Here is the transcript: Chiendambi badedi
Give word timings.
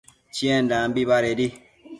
Chiendambi 0.35 1.01
badedi 1.09 1.47